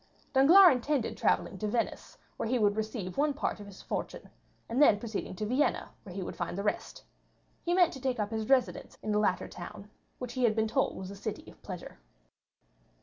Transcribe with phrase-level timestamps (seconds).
[0.33, 4.31] Danglars intended travelling to Venice, where he would receive one part of his fortune,
[4.67, 7.03] and then proceeding to Vienna, where he would find the rest,
[7.63, 10.67] he meant to take up his residence in the latter town, which he had been
[10.67, 11.99] told was a city of pleasure.